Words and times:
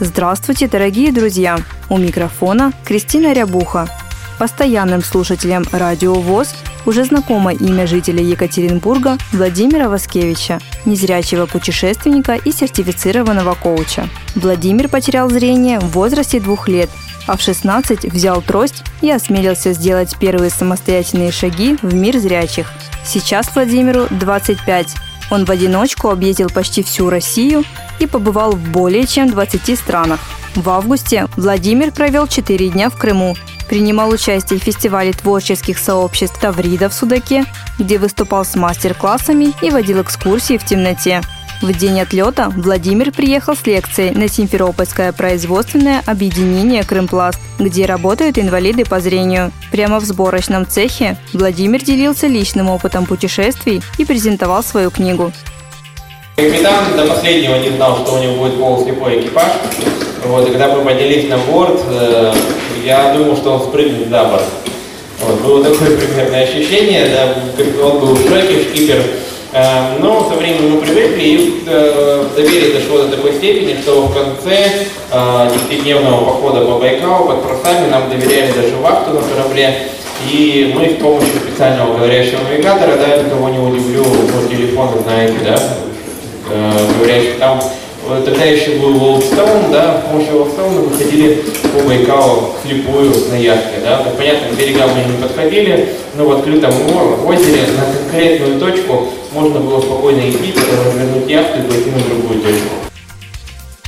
Здравствуйте, 0.00 0.66
дорогие 0.66 1.12
друзья! 1.12 1.56
У 1.88 1.98
микрофона 1.98 2.72
Кристина 2.84 3.32
Рябуха. 3.32 3.88
Постоянным 4.40 5.04
слушателям 5.04 5.64
Радио 5.70 6.14
ВОЗ 6.14 6.56
уже 6.84 7.04
знакомо 7.04 7.52
имя 7.52 7.86
жителя 7.86 8.20
Екатеринбурга 8.20 9.18
Владимира 9.30 9.88
Васкевича, 9.88 10.58
незрячего 10.84 11.46
путешественника 11.46 12.34
и 12.34 12.50
сертифицированного 12.50 13.54
коуча. 13.54 14.08
Владимир 14.34 14.88
потерял 14.88 15.30
зрение 15.30 15.78
в 15.78 15.92
возрасте 15.92 16.40
двух 16.40 16.66
лет, 16.66 16.90
а 17.28 17.36
в 17.36 17.40
16 17.40 18.12
взял 18.12 18.42
трость 18.42 18.82
и 19.00 19.12
осмелился 19.12 19.72
сделать 19.74 20.16
первые 20.18 20.50
самостоятельные 20.50 21.30
шаги 21.30 21.76
в 21.82 21.94
мир 21.94 22.18
зрячих. 22.18 22.66
Сейчас 23.04 23.54
Владимиру 23.54 24.08
25. 24.10 24.88
Он 25.34 25.44
в 25.44 25.50
одиночку 25.50 26.10
объездил 26.10 26.48
почти 26.48 26.84
всю 26.84 27.10
Россию 27.10 27.64
и 27.98 28.06
побывал 28.06 28.52
в 28.52 28.68
более 28.68 29.04
чем 29.04 29.28
20 29.28 29.76
странах. 29.76 30.20
В 30.54 30.70
августе 30.70 31.26
Владимир 31.36 31.90
провел 31.90 32.28
4 32.28 32.68
дня 32.68 32.88
в 32.88 32.96
Крыму, 32.96 33.34
принимал 33.68 34.10
участие 34.10 34.60
в 34.60 34.62
фестивале 34.62 35.12
творческих 35.12 35.78
сообществ 35.78 36.38
«Таврида» 36.38 36.88
в 36.88 36.94
Судаке, 36.94 37.46
где 37.80 37.98
выступал 37.98 38.44
с 38.44 38.54
мастер-классами 38.54 39.52
и 39.60 39.70
водил 39.70 40.02
экскурсии 40.02 40.56
в 40.56 40.64
темноте. 40.64 41.20
В 41.62 41.72
день 41.72 42.00
отлета 42.00 42.52
Владимир 42.56 43.10
приехал 43.10 43.54
с 43.56 43.66
лекцией 43.66 44.10
на 44.10 44.28
Симферопольское 44.28 45.12
производственное 45.12 46.02
объединение 46.04 46.84
«Крымпласт», 46.84 47.38
где 47.58 47.86
работают 47.86 48.38
инвалиды 48.38 48.84
по 48.84 49.00
зрению. 49.00 49.50
Прямо 49.70 50.00
в 50.00 50.04
сборочном 50.04 50.66
цехе 50.66 51.16
Владимир 51.32 51.82
делился 51.82 52.26
личным 52.26 52.68
опытом 52.68 53.06
путешествий 53.06 53.82
и 53.98 54.04
презентовал 54.04 54.62
свою 54.62 54.90
книгу. 54.90 55.32
Капитан 56.36 56.96
до 56.96 57.06
последнего 57.06 57.56
не 57.56 57.70
знал, 57.70 58.04
что 58.04 58.14
у 58.14 58.22
него 58.22 58.34
будет 58.34 58.58
полуслепой 58.58 59.20
экипаж. 59.20 59.52
Вот, 60.24 60.48
и 60.48 60.50
когда 60.50 60.74
мы 60.74 60.84
поднялись 60.84 61.28
на 61.28 61.38
борт, 61.38 61.80
э, 61.88 62.34
я 62.84 63.14
думал, 63.14 63.36
что 63.36 63.54
он 63.54 63.68
спрыгнет 63.68 64.08
за 64.08 64.24
борт. 64.24 64.44
Вот, 65.20 65.40
было 65.40 65.64
такое 65.64 65.96
примерное 65.96 66.44
ощущение, 66.44 67.06
да, 67.08 67.84
он 67.84 68.00
был 68.00 68.14
в 68.14 68.28
шоке, 68.28 68.64
шкипер. 68.64 69.02
Э, 69.54 69.98
но 70.00 70.28
со 70.28 70.34
временем 70.34 70.72
мы 70.72 70.80
привыкли, 70.80 71.22
и 71.22 71.62
э, 71.64 72.24
доверие 72.34 72.74
дошло 72.74 72.98
до 72.98 73.16
такой 73.16 73.34
степени, 73.34 73.80
что 73.80 74.06
в 74.06 74.12
конце 74.12 74.88
э, 75.12 75.50
десятидневного 75.54 76.24
похода 76.24 76.64
по 76.64 76.80
Байкалу 76.80 77.28
под 77.28 77.42
парусами 77.44 77.88
нам 77.88 78.10
доверяли 78.10 78.50
даже 78.50 78.74
вахту 78.82 79.12
на 79.12 79.20
корабле. 79.22 79.90
И 80.28 80.72
мы 80.74 80.88
с 80.88 81.00
помощью 81.00 81.38
специального 81.38 81.96
говорящего 81.96 82.40
навигатора, 82.42 82.96
да, 82.96 83.22
никого 83.22 83.48
не 83.48 83.60
удивлю, 83.60 84.02
по 84.02 84.48
телефону 84.48 85.02
знаете, 85.04 85.34
да, 85.44 85.58
говорящий 86.98 87.34
там 87.38 87.60
Тогда 88.24 88.44
еще 88.44 88.72
был 88.72 88.98
Волкстоун, 88.98 89.72
да, 89.72 90.02
с 90.02 90.10
помощью 90.10 90.38
Волкстоуна 90.38 90.80
выходили 90.80 91.42
по 91.72 91.88
Байкалу 91.88 92.50
слепую 92.62 93.10
на 93.30 93.34
яхте, 93.34 93.80
да. 93.82 94.04
Понятно, 94.16 94.54
к 94.54 94.58
берегам 94.58 94.90
мы 94.90 95.10
не 95.10 95.22
подходили, 95.22 95.88
но 96.14 96.26
в 96.26 96.32
открытом 96.32 96.70
озере 97.26 97.62
на 97.78 97.96
конкретную 97.96 98.60
точку 98.60 99.08
можно 99.34 99.60
было 99.60 99.80
спокойно 99.80 100.30
идти, 100.30 100.52
потом 100.52 100.86
развернуть 100.86 101.28
яхту 101.28 101.58
и 101.60 101.62
пойти 101.62 101.90
на 101.90 101.98
другую 101.98 102.40
точку. 102.40 102.68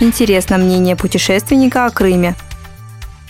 Интересно 0.00 0.58
мнение 0.58 0.96
путешественника 0.96 1.86
о 1.86 1.90
Крыме. 1.90 2.34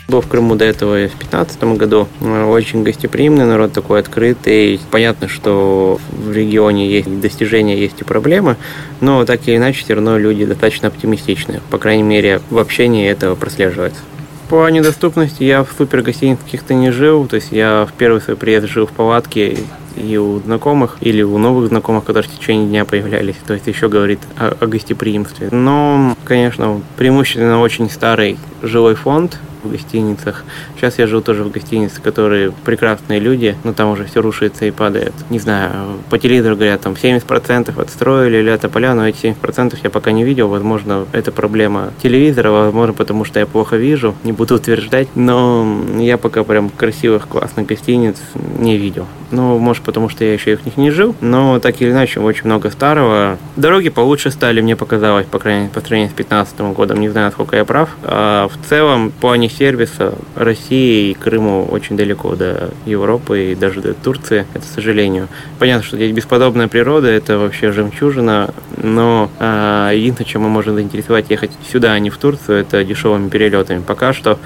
Был 0.09 0.21
в 0.21 0.29
Крыму 0.29 0.55
до 0.55 0.65
этого 0.65 0.95
в 0.95 0.99
2015 0.99 1.65
году. 1.77 2.09
Очень 2.21 2.85
гостеприимный 2.85 3.45
народ, 3.45 3.73
такой 3.73 4.01
открытый. 4.01 4.81
Понятно, 4.91 5.29
что 5.29 5.99
в 6.11 6.33
регионе 6.33 6.89
есть 6.89 7.21
достижения, 7.21 7.77
есть 7.77 8.01
и 8.01 8.05
проблемы, 8.05 8.57
но 9.01 9.25
так 9.25 9.47
или 9.47 9.57
иначе 9.57 9.83
все 9.83 9.95
равно 9.95 10.17
люди 10.17 10.45
достаточно 10.45 10.89
оптимистичны. 10.89 11.61
По 11.71 11.79
крайней 11.79 12.05
мере, 12.05 12.41
в 12.51 12.59
общении 12.59 13.09
этого 13.09 13.35
прослеживается. 13.35 14.01
По 14.49 14.69
недоступности 14.71 15.43
я 15.43 15.65
в 15.65 15.73
супер 15.77 16.03
гостиницах 16.03 16.45
каких-то 16.45 16.73
не 16.75 16.93
жил, 16.93 17.27
то 17.27 17.35
есть 17.35 17.49
я 17.51 17.85
в 17.85 17.93
первый 17.93 18.21
свой 18.21 18.37
приезд 18.37 18.69
жил 18.69 18.87
в 18.87 18.93
палатке 18.93 19.59
и 19.97 20.17
у 20.17 20.39
знакомых, 20.41 20.99
или 21.01 21.23
у 21.23 21.39
новых 21.39 21.69
знакомых, 21.69 22.05
которые 22.05 22.31
в 22.31 22.39
течение 22.39 22.67
дня 22.67 22.85
появлялись. 22.85 23.37
То 23.47 23.55
есть 23.55 23.67
еще 23.67 23.89
говорит 23.89 24.21
о, 24.37 24.57
о 24.61 24.67
гостеприимстве. 24.67 25.49
Но, 25.51 26.17
конечно, 26.25 26.81
преимущественно 26.97 27.61
очень 27.61 27.91
старый 27.91 28.39
жилой 28.63 28.95
фонд, 28.95 29.39
гостиницах. 29.71 30.45
Сейчас 30.77 30.99
я 30.99 31.07
живу 31.07 31.23
тоже 31.23 31.45
в 31.45 31.51
гостинице, 31.51 32.01
которые 32.01 32.53
прекрасные 32.65 33.21
люди, 33.21 33.57
но 33.65 33.73
там 33.73 33.91
уже 33.91 34.05
все 34.05 34.21
рушится 34.21 34.67
и 34.67 34.71
падает. 34.71 35.13
Не 35.31 35.39
знаю, 35.39 35.73
по 36.11 36.19
телевизору 36.19 36.57
говорят, 36.57 36.81
там 36.81 36.93
70% 36.93 37.81
отстроили 37.81 38.43
лето 38.43 38.69
поля, 38.69 38.95
но 38.95 39.09
эти 39.09 39.27
70% 39.27 39.79
я 39.83 39.91
пока 39.91 40.13
не 40.13 40.25
видел. 40.25 40.49
Возможно, 40.49 41.07
это 41.13 41.33
проблема 41.33 41.91
телевизора, 42.03 42.51
возможно, 42.51 42.93
потому 42.93 43.25
что 43.25 43.41
я 43.41 43.47
плохо 43.47 43.77
вижу, 43.77 44.15
не 44.25 44.33
буду 44.33 44.57
утверждать, 44.57 45.09
но 45.15 45.83
я 45.99 46.19
пока 46.19 46.45
прям 46.45 46.71
красивых, 46.71 47.29
классных 47.29 47.67
гостиниц 47.67 48.17
не 48.59 48.77
видел. 48.77 49.07
Ну, 49.31 49.59
может, 49.59 49.83
потому 49.83 50.09
что 50.09 50.25
я 50.25 50.33
еще 50.33 50.53
их 50.53 50.67
них 50.67 50.77
не 50.77 50.91
жил, 50.91 51.15
но 51.21 51.59
так 51.59 51.81
или 51.81 51.91
иначе 51.91 52.21
очень 52.21 52.45
много 52.45 52.71
старого. 52.71 53.39
Дороги 53.57 53.89
получше 53.89 54.31
стали, 54.31 54.61
мне 54.61 54.77
показалось, 54.77 55.27
по 55.27 55.39
крайней 55.39 55.63
мере, 55.63 55.73
по 55.73 55.81
сравнению 55.81 56.11
с 56.11 56.15
2015 56.15 56.61
годом. 56.77 57.01
Не 57.01 57.09
знаю, 57.09 57.33
сколько 57.33 57.57
я 57.57 57.65
прав. 57.65 57.89
А 58.03 58.49
в 58.49 58.69
целом, 58.69 59.11
по 59.11 59.29
плане 59.29 59.49
сервиса 59.59 60.15
России 60.35 61.11
и 61.11 61.15
Крыму 61.15 61.67
очень 61.71 61.97
далеко 61.97 62.35
до 62.35 62.71
Европы 62.85 63.53
и 63.53 63.55
даже 63.55 63.81
до 63.81 63.95
Турции, 63.95 64.47
это 64.55 64.65
к 64.65 64.69
сожалению. 64.69 65.29
Понятно, 65.59 65.85
что 65.85 65.97
здесь 65.97 66.13
бесподобная 66.13 66.69
природа, 66.69 67.09
это 67.09 67.39
вообще 67.39 67.73
жемчужина, 67.73 68.55
но 68.83 69.31
а, 69.39 69.91
единственное, 69.93 70.29
чем 70.29 70.43
мы 70.43 70.49
можем 70.49 70.75
заинтересовать 70.75 71.31
ехать 71.31 71.51
сюда, 71.71 71.93
а 71.93 71.99
не 71.99 72.11
в 72.11 72.19
Турцию, 72.19 72.59
это 72.59 72.85
дешевыми 72.85 73.29
перелетами. 73.29 73.83
Пока 73.87 74.13
что 74.13 74.39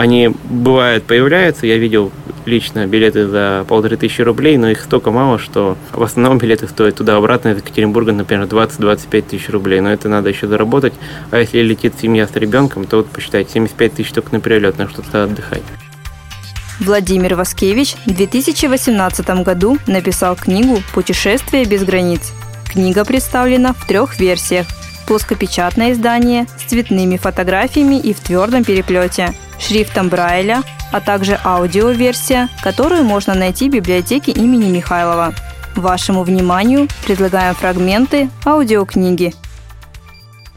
они 0.00 0.28
бывают, 0.28 1.04
появляются. 1.04 1.66
Я 1.66 1.76
видел 1.76 2.10
лично 2.46 2.86
билеты 2.86 3.28
за 3.28 3.66
полторы 3.68 3.98
тысячи 3.98 4.22
рублей, 4.22 4.56
но 4.56 4.70
их 4.70 4.80
столько 4.80 5.10
мало, 5.10 5.38
что 5.38 5.76
в 5.92 6.02
основном 6.02 6.38
билеты 6.38 6.68
стоят 6.68 6.96
туда-обратно 6.96 7.50
из 7.50 7.58
Екатеринбурга, 7.58 8.12
например, 8.12 8.46
20-25 8.46 9.22
тысяч 9.28 9.50
рублей. 9.50 9.80
Но 9.80 9.92
это 9.92 10.08
надо 10.08 10.30
еще 10.30 10.46
заработать. 10.46 10.94
А 11.30 11.38
если 11.38 11.60
летит 11.60 11.96
семья 12.00 12.26
с 12.26 12.34
ребенком, 12.34 12.86
то 12.86 12.96
вот 12.96 13.10
посчитайте, 13.10 13.52
75 13.52 13.92
тысяч 13.92 14.12
только 14.12 14.32
на 14.32 14.40
перелет, 14.40 14.78
на 14.78 14.88
что-то 14.88 15.24
отдыхать. 15.24 15.62
Владимир 16.80 17.34
Васкевич 17.34 17.96
в 18.06 18.14
2018 18.14 19.28
году 19.44 19.76
написал 19.86 20.34
книгу 20.34 20.78
«Путешествие 20.94 21.66
без 21.66 21.84
границ». 21.84 22.32
Книга 22.72 23.04
представлена 23.04 23.74
в 23.74 23.86
трех 23.86 24.18
версиях. 24.18 24.66
Плоскопечатное 25.06 25.92
издание 25.92 26.46
с 26.56 26.70
цветными 26.70 27.18
фотографиями 27.18 27.96
и 28.00 28.14
в 28.14 28.20
твердом 28.20 28.64
переплете– 28.64 29.34
шрифтом 29.60 30.08
Брайля, 30.08 30.62
а 30.92 31.00
также 31.00 31.38
аудиоверсия, 31.44 32.48
которую 32.62 33.04
можно 33.04 33.34
найти 33.34 33.68
в 33.68 33.72
библиотеке 33.72 34.32
имени 34.32 34.70
Михайлова. 34.70 35.34
Вашему 35.76 36.24
вниманию 36.24 36.88
предлагаем 37.04 37.54
фрагменты 37.54 38.28
аудиокниги. 38.44 39.34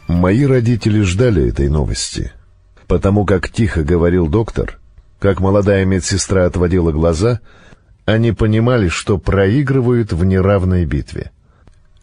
Мои 0.08 0.44
родители 0.44 1.00
ждали 1.02 1.48
этой 1.48 1.68
новости, 1.68 2.32
потому 2.86 3.24
как 3.24 3.48
тихо 3.48 3.82
говорил 3.82 4.26
доктор, 4.26 4.78
как 5.18 5.40
молодая 5.40 5.84
медсестра 5.84 6.44
отводила 6.44 6.92
глаза, 6.92 7.40
они 8.04 8.32
понимали, 8.32 8.88
что 8.88 9.16
проигрывают 9.16 10.12
в 10.12 10.24
неравной 10.24 10.84
битве. 10.84 11.30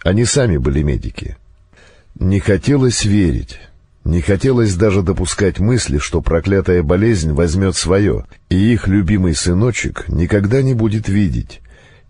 Они 0.03 0.25
сами 0.25 0.57
были 0.57 0.81
медики. 0.81 1.37
Не 2.15 2.39
хотелось 2.39 3.05
верить, 3.05 3.59
не 4.03 4.21
хотелось 4.21 4.75
даже 4.75 5.01
допускать 5.01 5.59
мысли, 5.59 5.97
что 5.97 6.21
проклятая 6.21 6.83
болезнь 6.83 7.33
возьмет 7.33 7.75
свое, 7.75 8.25
и 8.49 8.55
их 8.55 8.87
любимый 8.87 9.35
сыночек 9.35 10.05
никогда 10.07 10.61
не 10.61 10.73
будет 10.73 11.07
видеть, 11.07 11.61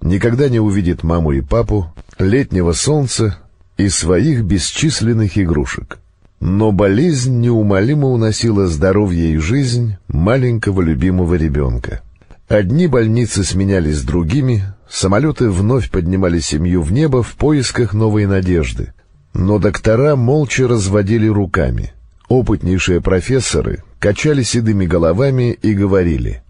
никогда 0.01 0.49
не 0.49 0.59
увидит 0.59 1.03
маму 1.03 1.33
и 1.33 1.41
папу, 1.41 1.93
летнего 2.17 2.71
солнца 2.71 3.37
и 3.77 3.89
своих 3.89 4.43
бесчисленных 4.43 5.37
игрушек. 5.37 5.99
Но 6.39 6.71
болезнь 6.71 7.39
неумолимо 7.39 8.07
уносила 8.07 8.67
здоровье 8.67 9.33
и 9.33 9.37
жизнь 9.37 9.97
маленького 10.07 10.81
любимого 10.81 11.35
ребенка. 11.35 12.01
Одни 12.47 12.87
больницы 12.87 13.43
сменялись 13.43 14.01
другими, 14.01 14.63
Самолеты 14.91 15.49
вновь 15.49 15.89
поднимали 15.89 16.39
семью 16.39 16.81
в 16.81 16.91
небо 16.91 17.23
в 17.23 17.35
поисках 17.35 17.93
новой 17.93 18.25
надежды. 18.25 18.93
Но 19.33 19.59
доктора 19.59 20.15
молча 20.15 20.67
разводили 20.67 21.27
руками. 21.27 21.93
Опытнейшие 22.27 23.01
профессоры 23.01 23.83
качали 23.99 24.43
седыми 24.43 24.85
головами 24.85 25.57
и 25.61 25.73
говорили 25.73 26.43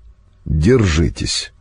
«Держитесь». 0.45 1.53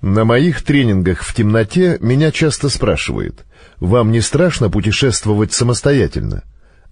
На 0.00 0.24
моих 0.24 0.62
тренингах 0.62 1.22
в 1.22 1.34
темноте 1.34 1.98
меня 2.00 2.30
часто 2.30 2.68
спрашивают, 2.68 3.44
«Вам 3.80 4.12
не 4.12 4.20
страшно 4.20 4.70
путешествовать 4.70 5.52
самостоятельно?» 5.52 6.44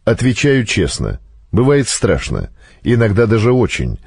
Отвечаю 0.05 0.65
честно, 0.65 1.19
бывает 1.51 1.89
страшно, 1.89 2.51
иногда 2.85 3.27
даже 3.27 3.53
очень, 3.53 3.99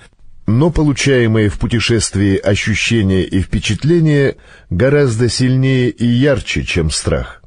но 0.47 0.69
получаемые 0.71 1.49
в 1.49 1.59
путешествии 1.59 2.37
ощущения 2.37 3.23
и 3.23 3.41
впечатления 3.41 4.37
гораздо 4.69 5.27
сильнее 5.27 5.89
и 5.89 6.05
ярче, 6.05 6.63
чем 6.63 6.89
страх. 6.89 7.38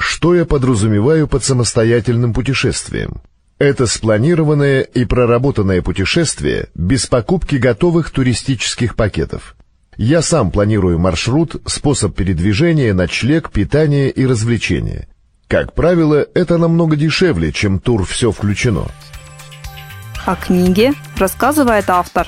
Что 0.00 0.34
я 0.34 0.46
подразумеваю 0.46 1.28
под 1.28 1.44
самостоятельным 1.44 2.32
путешествием? 2.32 3.20
Это 3.58 3.86
спланированное 3.86 4.80
и 4.80 5.04
проработанное 5.04 5.82
путешествие 5.82 6.68
без 6.74 7.06
покупки 7.06 7.56
готовых 7.56 8.10
туристических 8.10 8.96
пакетов. 8.96 9.56
Я 9.98 10.22
сам 10.22 10.50
планирую 10.50 10.98
маршрут, 10.98 11.60
способ 11.66 12.16
передвижения, 12.16 12.94
ночлег, 12.94 13.50
питание 13.50 14.08
и 14.10 14.24
развлечения. 14.24 15.06
Как 15.46 15.74
правило, 15.74 16.26
это 16.32 16.56
намного 16.56 16.96
дешевле, 16.96 17.52
чем 17.52 17.78
тур 17.78 18.06
«Все 18.06 18.32
включено». 18.32 18.86
О 20.24 20.34
книге 20.34 20.94
рассказывает 21.18 21.90
автор. 21.90 22.26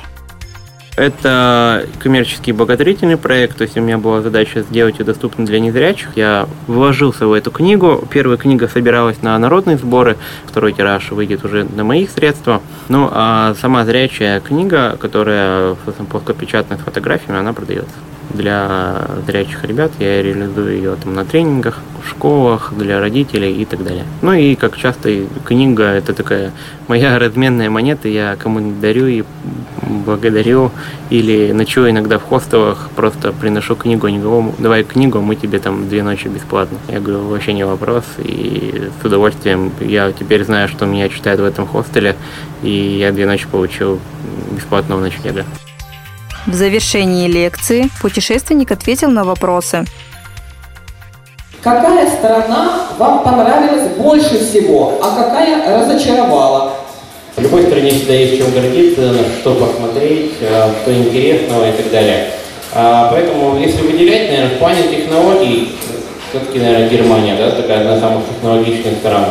Это 0.97 1.87
коммерческий 2.01 2.53
благотворительный 2.53 3.17
проект, 3.17 3.57
то 3.57 3.63
есть 3.63 3.79
у 3.79 3.81
меня 3.81 3.97
была 3.97 4.21
задача 4.21 4.61
сделать 4.61 4.99
ее 4.99 5.07
доступной 5.07 5.47
для 5.47 5.59
незрячих. 5.59 6.11
Я 6.17 6.47
вложился 6.67 7.27
в 7.27 7.33
эту 7.33 7.51
книгу. 7.51 8.07
Первая 8.11 8.37
книга 8.37 8.69
собиралась 8.69 9.23
на 9.23 9.39
народные 9.39 9.79
сборы, 9.79 10.19
второй 10.45 10.75
тираж 10.75 11.11
выйдет 11.11 11.47
уже 11.47 11.65
на 11.65 11.83
моих 11.83 12.11
средства. 12.11 12.61
Ну, 12.89 13.09
а 13.11 13.55
сама 13.59 13.87
зрячая 13.87 14.41
книга, 14.41 14.99
которая 15.01 15.77
плоскопечатная 16.11 16.77
с 16.77 16.83
фотографиями, 16.83 17.39
она 17.39 17.55
продается 17.55 17.95
для 18.35 19.07
зрячих 19.27 19.65
ребят. 19.65 19.93
Я 19.99 20.23
реализую 20.23 20.77
ее 20.77 20.97
там 20.97 21.15
на 21.15 21.25
тренингах, 21.25 21.79
в 22.03 22.09
школах, 22.09 22.73
для 22.77 23.01
родителей 23.01 23.61
и 23.61 23.65
так 23.65 23.83
далее. 23.83 24.05
Ну 24.21 24.33
и 24.33 24.55
как 24.55 24.77
часто 24.77 25.27
книга 25.45 25.85
это 25.85 26.13
такая 26.13 26.53
моя 26.89 27.19
разменная 27.19 27.71
монета, 27.71 28.09
я 28.09 28.37
кому-нибудь 28.37 28.81
дарю 28.81 29.07
и 29.07 29.25
благодарю 29.83 30.71
или 31.11 31.53
ночую 31.53 31.91
иногда 31.91 32.19
в 32.19 32.25
хостелах, 32.25 32.89
просто 32.97 33.33
приношу 33.33 33.77
книгу, 33.77 34.07
они 34.07 34.19
говорят, 34.19 34.55
давай 34.59 34.85
книгу, 34.85 35.21
мы 35.21 35.37
тебе 35.37 35.59
там 35.59 35.89
две 35.89 36.03
ночи 36.03 36.29
бесплатно. 36.29 36.79
Я 36.89 37.01
говорю, 37.01 37.27
вообще 37.29 37.53
не 37.53 37.65
вопрос, 37.65 38.05
и 38.19 38.91
с 39.01 39.05
удовольствием 39.05 39.73
я 39.81 40.13
теперь 40.13 40.45
знаю, 40.45 40.69
что 40.69 40.87
меня 40.87 41.09
читают 41.09 41.41
в 41.41 41.45
этом 41.45 41.67
хостеле, 41.67 42.17
и 42.63 42.71
я 42.71 43.13
две 43.13 43.27
ночи 43.27 43.47
получил 43.51 44.01
бесплатного 44.51 45.01
ночлега. 45.01 45.45
В 46.47 46.55
завершении 46.55 47.29
лекции 47.29 47.89
путешественник 48.01 48.73
ответил 48.73 49.11
на 49.11 49.25
вопросы. 49.25 49.85
Какая 51.63 52.11
страна 52.11 52.89
вам 52.99 53.23
понравилась 53.23 53.97
больше 53.97 54.45
всего, 54.45 55.01
а 55.01 55.23
какая 55.23 55.81
разочаровала? 55.81 56.73
В 57.35 57.41
любой 57.41 57.63
стране 57.63 57.91
всегда 57.91 58.13
есть 58.13 58.37
чем 58.37 58.53
гордиться, 58.53 59.15
что 59.41 59.55
посмотреть, 59.55 60.33
э, 60.41 60.71
что 60.83 60.95
интересного 60.95 61.67
и 61.67 61.73
так 61.73 61.91
далее. 61.91 62.27
А, 62.75 63.09
поэтому, 63.11 63.59
если 63.59 63.81
выделять, 63.83 64.29
наверное, 64.29 64.55
в 64.57 64.59
плане 64.59 64.83
технологий, 64.83 65.73
все-таки, 66.29 66.59
наверное, 66.59 66.91
Германия, 66.91 67.37
да, 67.37 67.51
такая 67.53 67.81
одна 67.81 67.97
из 67.97 68.01
самых 68.01 68.25
технологичных 68.29 68.99
стран. 68.99 69.25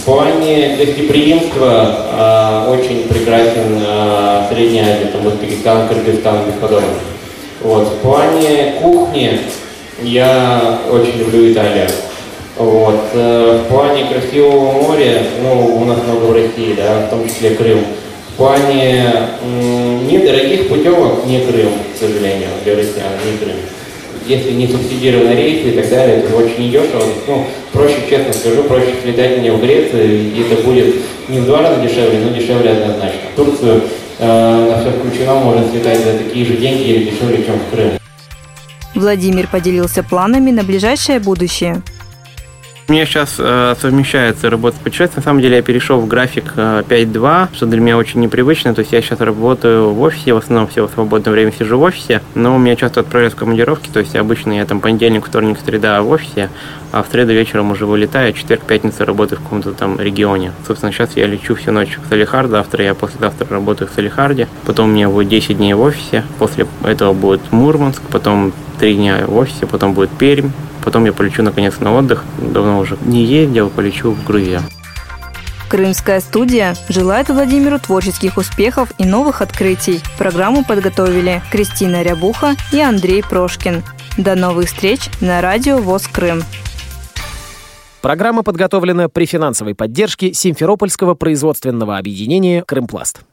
В 0.00 0.04
плане 0.04 0.76
гостеприимства 0.76 2.66
э, 2.66 2.70
очень 2.70 3.08
прекрасен 3.08 3.80
э, 3.80 4.42
Средняя 4.50 4.94
Азия, 4.94 5.06
там 5.06 5.26
Узбекистан, 5.26 5.88
Кыргызстан, 5.88 6.46
бесподобно. 6.46 6.88
Вот. 7.62 7.88
В 7.88 7.96
плане 7.98 8.74
кухни 8.82 9.40
я 10.02 10.80
очень 10.90 11.18
люблю 11.18 11.52
Италию. 11.52 11.88
Вот. 12.56 13.10
Э, 13.12 13.62
в 13.64 13.68
плане 13.68 14.06
красивого 14.06 14.72
моря, 14.82 15.22
ну, 15.42 15.76
у 15.76 15.84
нас 15.84 15.98
много 16.02 16.24
в 16.24 16.32
России, 16.32 16.74
да, 16.74 17.06
в 17.06 17.10
том 17.10 17.28
числе 17.28 17.50
Крым. 17.50 17.80
В 18.32 18.36
плане 18.36 19.12
недорогих 20.10 20.68
путевок 20.68 21.26
не 21.26 21.40
Крым, 21.40 21.72
к 21.94 21.98
сожалению, 21.98 22.48
для 22.64 22.76
россиян, 22.76 23.12
не 23.24 23.38
Крым. 23.38 23.56
Если 24.26 24.52
не 24.52 24.66
субсидированы 24.66 25.34
рейсы 25.34 25.68
и 25.68 25.72
так 25.72 25.88
далее, 25.88 26.16
это 26.18 26.34
очень 26.34 26.66
недешево. 26.66 27.02
Ну, 27.28 27.46
проще, 27.72 27.96
честно 28.08 28.32
скажу, 28.32 28.64
проще 28.64 28.94
слетать 29.02 29.38
мне 29.38 29.52
в 29.52 29.60
Грецию, 29.60 30.34
и 30.34 30.42
это 30.42 30.62
будет 30.62 30.96
не 31.28 31.38
в 31.38 31.46
два 31.46 31.62
раза 31.62 31.80
дешевле, 31.80 32.18
но 32.18 32.30
дешевле 32.30 32.70
однозначно. 32.70 33.20
В 33.32 33.36
Турцию 33.36 33.82
э, 34.18 34.70
на 34.70 34.80
все 34.80 34.90
включено 34.90 35.34
можно 35.36 35.68
слетать 35.70 36.00
за 36.00 36.18
такие 36.18 36.44
же 36.44 36.56
деньги 36.56 36.82
или 36.82 37.10
дешевле, 37.10 37.44
чем 37.44 37.54
в 37.58 37.74
Крым. 37.74 37.90
Владимир 38.94 39.46
поделился 39.46 40.02
планами 40.02 40.50
на 40.50 40.64
ближайшее 40.64 41.20
будущее. 41.20 41.82
У 42.88 42.92
меня 42.92 43.04
сейчас 43.04 43.34
э, 43.40 43.74
совмещается 43.80 44.48
работа 44.48 44.76
с 44.76 44.78
путешествием. 44.78 45.16
На 45.16 45.22
самом 45.22 45.40
деле 45.40 45.56
я 45.56 45.62
перешел 45.62 45.98
в 45.98 46.06
график 46.06 46.52
э, 46.54 46.84
5.2, 46.88 47.48
что 47.52 47.66
для 47.66 47.80
меня 47.80 47.96
очень 47.96 48.20
непривычно. 48.20 48.74
То 48.74 48.82
есть 48.82 48.92
я 48.92 49.02
сейчас 49.02 49.18
работаю 49.18 49.92
в 49.92 50.00
офисе, 50.02 50.34
в 50.34 50.36
основном 50.36 50.68
все 50.68 50.86
свободное 50.86 51.32
время 51.32 51.50
сижу 51.50 51.78
в 51.78 51.82
офисе, 51.82 52.22
но 52.36 52.54
у 52.54 52.58
меня 52.58 52.76
часто 52.76 53.00
отправляют 53.00 53.34
в 53.34 53.36
командировки. 53.36 53.88
То 53.88 53.98
есть 53.98 54.14
обычно 54.14 54.52
я 54.52 54.64
там 54.66 54.78
понедельник, 54.78 55.26
вторник, 55.26 55.58
среда 55.64 56.00
в 56.00 56.10
офисе, 56.10 56.48
а 56.92 57.02
в 57.02 57.08
среду 57.08 57.32
вечером 57.32 57.72
уже 57.72 57.86
вылетаю, 57.86 58.32
четверг, 58.32 58.62
пятница 58.62 59.04
работаю 59.04 59.40
в 59.40 59.42
каком-то 59.42 59.72
там 59.72 59.98
регионе. 59.98 60.52
Собственно, 60.64 60.92
сейчас 60.92 61.16
я 61.16 61.26
лечу 61.26 61.56
всю 61.56 61.72
ночь 61.72 61.98
в 62.00 62.08
Салихард, 62.08 62.50
завтра 62.50 62.84
я 62.84 62.94
послезавтра 62.94 63.48
работаю 63.50 63.88
в 63.90 63.94
Салихарде, 63.94 64.46
потом 64.64 64.90
у 64.90 64.92
меня 64.92 65.08
будет 65.08 65.28
10 65.28 65.56
дней 65.56 65.74
в 65.74 65.80
офисе, 65.80 66.22
после 66.38 66.68
этого 66.84 67.12
будет 67.12 67.50
Мурманск, 67.50 68.00
потом 68.12 68.52
3 68.78 68.94
дня 68.94 69.24
в 69.26 69.36
офисе, 69.36 69.66
потом 69.66 69.94
будет 69.94 70.10
Пермь, 70.10 70.50
Потом 70.86 71.04
я 71.04 71.12
полечу 71.12 71.42
наконец 71.42 71.80
на 71.80 71.92
отдых. 71.92 72.24
Давно 72.40 72.78
уже 72.78 72.96
не 73.04 73.24
ездил, 73.24 73.70
полечу 73.70 74.12
в 74.12 74.24
Грузию. 74.24 74.62
Крымская 75.68 76.20
студия 76.20 76.76
желает 76.88 77.28
Владимиру 77.28 77.80
творческих 77.80 78.36
успехов 78.36 78.92
и 78.96 79.04
новых 79.04 79.42
открытий. 79.42 80.00
Программу 80.16 80.64
подготовили 80.64 81.42
Кристина 81.50 82.02
Рябуха 82.02 82.54
и 82.72 82.78
Андрей 82.78 83.24
Прошкин. 83.28 83.82
До 84.16 84.36
новых 84.36 84.68
встреч 84.68 85.10
на 85.20 85.40
радио 85.40 85.78
ВОЗ 85.78 86.06
Крым. 86.06 86.44
Программа 88.00 88.44
подготовлена 88.44 89.08
при 89.08 89.26
финансовой 89.26 89.74
поддержке 89.74 90.32
Симферопольского 90.32 91.14
производственного 91.14 91.98
объединения 91.98 92.62
«Крымпласт». 92.62 93.26